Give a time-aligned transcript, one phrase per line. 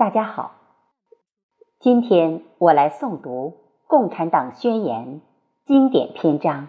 [0.00, 0.52] 大家好，
[1.78, 5.20] 今天我来诵读《共产党宣言》
[5.66, 6.68] 经典篇章。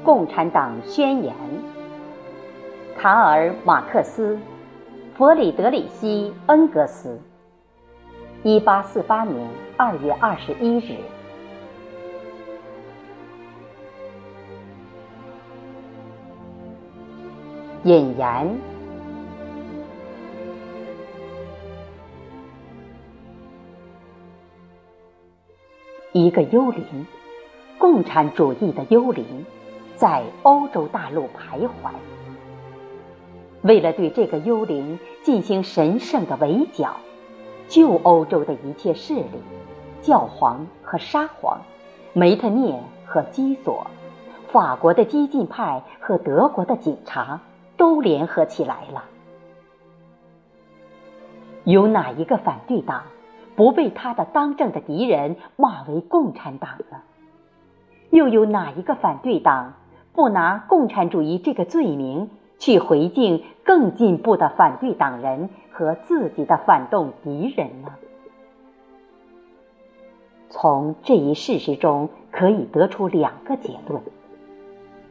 [0.02, 1.34] 《共产党宣言》，
[2.98, 4.38] 卡尔·马克思。
[5.18, 7.20] 弗里德里希·恩格斯，
[8.42, 9.46] 一八四八年
[9.76, 10.96] 二月二十一日。
[17.84, 18.58] 引言：
[26.12, 27.06] 一个幽灵，
[27.76, 29.44] 共产主义的幽灵，
[29.96, 31.92] 在欧洲大陆徘徊。
[33.60, 36.96] 为了对这个幽灵进行神圣的围剿，
[37.68, 39.42] 旧欧洲的一切势力，
[40.00, 41.60] 教皇和沙皇，
[42.14, 43.86] 梅特涅和基佐，
[44.48, 47.42] 法国的激进派和德国的警察，
[47.76, 49.04] 都联合起来了。
[51.64, 53.04] 有哪一个反对党
[53.56, 56.98] 不被他的当政的敌人骂为共产党呢？
[58.10, 59.74] 又有哪一个反对党
[60.12, 62.30] 不拿共产主义这个罪名？
[62.56, 67.92] 去回敬更进步的反对党人和自己的反动敌人呢？
[70.48, 74.00] 从这一事实中可以得出两个结论：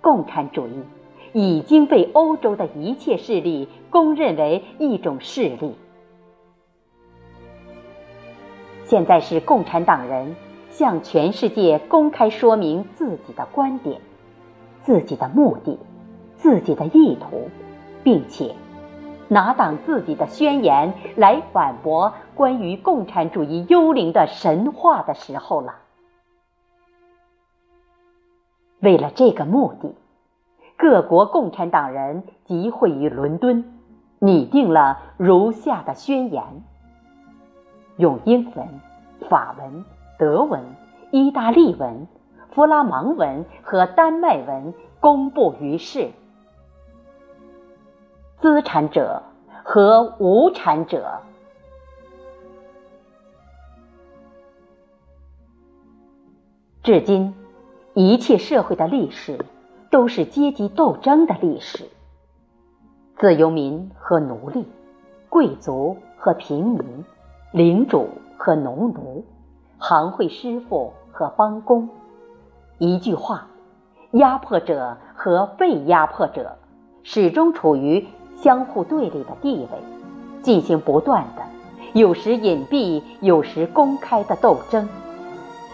[0.00, 0.84] 共产主义
[1.34, 5.74] 已经被欧洲的一切势力公认为一种势力。
[8.84, 10.34] 现在是共产党人
[10.70, 14.00] 向全世界公开说明自己的观点、
[14.82, 15.78] 自己的目的。
[16.36, 17.48] 自己的意图，
[18.02, 18.54] 并且
[19.28, 25.76] 拿党自己的宣言来反驳关于共产主义幽灵的神话的时候了。
[28.80, 29.94] 为了这个目的，
[30.76, 33.64] 各国共产党人集会于伦敦，
[34.18, 36.42] 拟定了如下的宣言：
[37.96, 38.68] 用英文、
[39.28, 39.84] 法文、
[40.18, 40.60] 德文、
[41.10, 42.06] 意大利文、
[42.50, 46.10] 弗拉芒文和丹麦文公布于世。
[48.38, 49.22] 资产者
[49.62, 51.20] 和无产者，
[56.82, 57.34] 至今，
[57.94, 59.38] 一切社会的历史
[59.94, 61.84] 都是阶级斗争的历史。
[63.16, 64.66] 自由民和奴隶，
[65.28, 67.04] 贵族和平民，
[67.52, 69.24] 领主和农奴，
[69.78, 71.88] 行会师傅和帮工。
[72.78, 73.46] 一句话，
[74.10, 76.56] 压迫者和被压迫者
[77.04, 78.04] 始终处于。
[78.36, 79.78] 相互对立的地位，
[80.42, 81.42] 进行不断的、
[81.92, 84.88] 有时隐蔽、有时公开的斗争，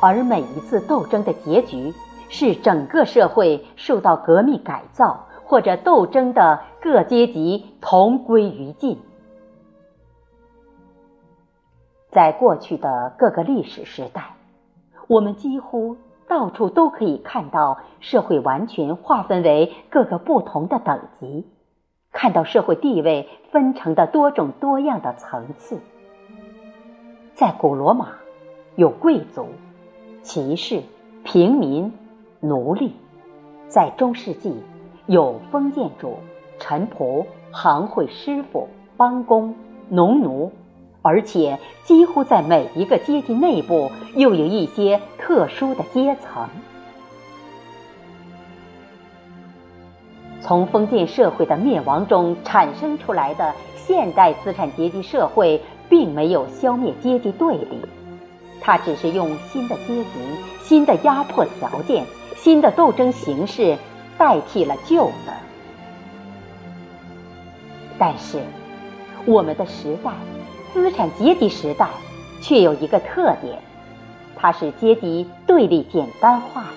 [0.00, 1.92] 而每一次斗争的结局
[2.36, 8.98] 是整个社会受到革命改造，或者斗争的各阶级同归于尽。
[12.10, 14.34] 在过去的各个历史时代，
[15.06, 15.96] 我们几乎
[16.26, 21.46] 到处都可以看到社会完全划分为各个不同的等级。
[22.10, 25.78] 看到社会地位分成的多种多样的层次，
[27.34, 28.08] 在古罗马，
[28.74, 29.46] 有贵族、
[30.22, 30.82] 骑士、
[31.22, 31.92] 平民、
[32.44, 32.90] 奴隶；
[33.68, 34.54] 在中世纪，
[35.06, 36.18] 有封建主、
[36.58, 38.68] 臣仆、行会师傅、
[38.98, 39.54] 帮工、
[39.88, 40.52] 农奴，
[41.00, 46.46] 而且几乎在每一个阶级内部，又有一些特殊的阶层。
[50.42, 57.80] 从封建社会的灭亡中产生出来的现代资产阶级社会，并没有消灭阶级对立，
[58.60, 60.10] 它只是用新的阶级、
[60.60, 62.04] 新的压迫条件、
[62.44, 63.78] 新的斗争形式
[64.18, 65.32] 代替了旧的。
[67.98, 68.42] 但是，
[69.24, 70.12] 我们的时代——
[70.74, 71.88] 资产阶级时代，
[72.42, 73.62] 却有一个特点，
[74.36, 76.68] 它是阶级对立简单化了。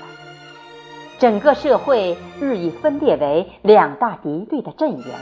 [1.20, 5.14] 整个社会日益分裂为两大敌对的阵营，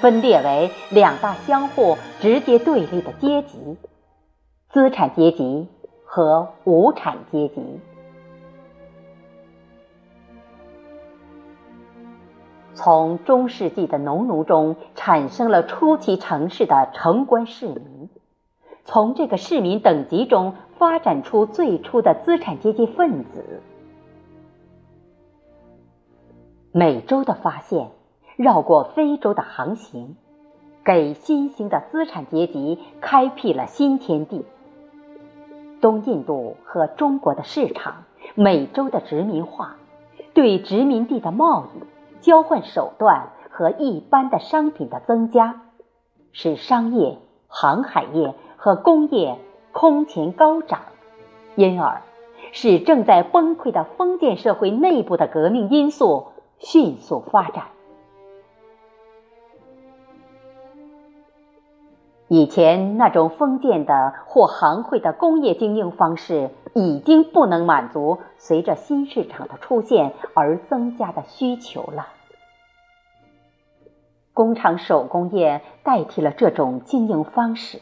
[0.00, 3.76] 分裂为两大相互直接对立的阶级：
[4.70, 5.66] 资产阶级
[6.04, 7.80] 和无产阶级。
[12.74, 18.08] 从中世纪的农奴中产生了初期城市的城关市民，
[18.84, 23.62] 从这个市民等级中发展出最初的资产阶级分子。
[26.72, 27.90] 美洲的发现，
[28.36, 30.16] 绕过非洲的航行，
[30.84, 34.44] 给新兴的资产阶级开辟了新天地。
[35.80, 38.04] 东印度和中国的市场，
[38.34, 39.76] 美洲的殖民化，
[40.32, 41.93] 对殖民地的贸易、
[42.24, 45.60] 交换手段和一般的商品的增加，
[46.32, 47.18] 使商业、
[47.48, 49.38] 航海业和工业
[49.72, 50.80] 空前高涨，
[51.54, 52.00] 因而
[52.52, 56.28] 使正在崩溃的封建社会内部的革命因素
[56.58, 57.64] 迅速发展。
[62.28, 72.08] 以前那种封建的或行会的工业经营方式，已经不能满足随着新市场的出现而增加的需求了。
[74.32, 77.80] 工厂手工业代替了这种经营方式，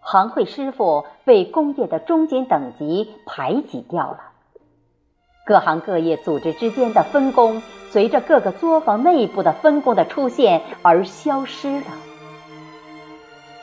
[0.00, 4.20] 行会师傅被工业的中间等级排挤掉了，
[5.44, 11.86] 各行各业组织之间的分工，随着各个作坊内部的分工的出现而消失了。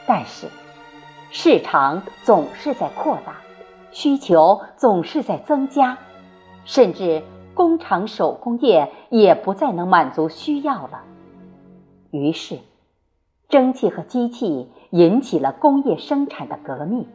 [0.08, 0.48] 但是，
[1.32, 3.36] 市场总是在扩大，
[3.94, 5.98] 需求总是在增加，
[6.66, 7.24] 甚至
[7.54, 11.04] 工厂手工业也不再能满足需要了。
[12.12, 12.58] 于是，
[13.48, 17.08] 蒸汽和机器引起了工业生产的革命，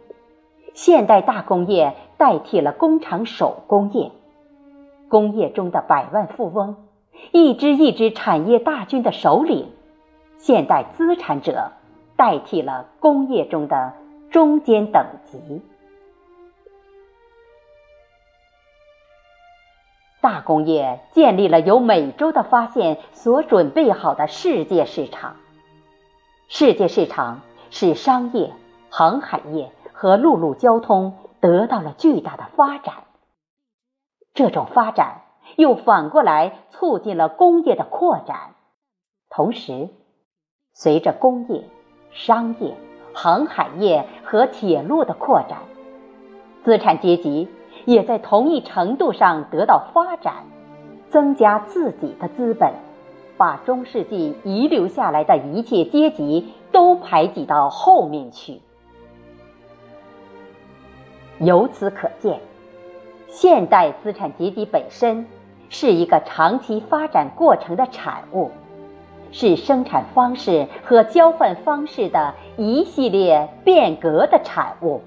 [0.73, 4.13] 现代大工业代替了工厂手工业，
[5.09, 6.77] 工业中的百万富翁，
[7.33, 9.69] 一支一支产业大军的首领，
[10.39, 11.73] 现代资产者。
[12.17, 13.93] 代替了工业中的
[14.29, 15.63] 中间等级。
[20.21, 25.37] 大工业建立了由美洲的发现所准备好的世界市场。
[26.49, 28.53] 世界市场使商业、
[28.91, 32.95] 航海业和陆路交通得到了巨大的发展。
[34.35, 35.23] 这种发展
[35.57, 38.55] 又反过来促进了工业的扩展。
[39.29, 39.89] 同时，
[40.73, 41.65] 随着工业。
[42.11, 42.75] 商业、
[43.13, 45.59] 航海业和铁路的扩展，
[46.65, 47.49] 资产阶级
[47.89, 50.45] 也在同一程度上得到发展，
[51.09, 52.71] 增加自己的资本，
[53.39, 58.61] 把中世纪遗留下来的一切阶级都排挤到后面去。
[61.39, 62.39] 由此可见，
[63.27, 65.25] 现代资产阶级本身
[65.71, 68.51] 是一个长期发展过程的产物。
[69.31, 75.01] 是生产方式和交换方式的一系列变革的产物。